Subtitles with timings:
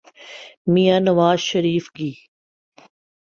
[0.73, 2.11] میاں نواز شریف کی۔